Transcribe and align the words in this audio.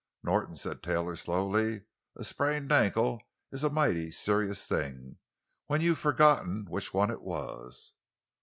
"Norton," 0.23 0.55
said 0.55 0.81
Taylor 0.81 1.15
slowly, 1.15 1.83
"a 2.15 2.23
sprained 2.23 2.71
ankle 2.71 3.21
is 3.51 3.63
a 3.63 3.69
mighty 3.69 4.09
serious 4.09 4.67
thing—when 4.67 5.81
you've 5.81 5.99
forgotten 5.99 6.65
which 6.67 6.91
one 6.91 7.11
it 7.11 7.21
was!" 7.21 7.93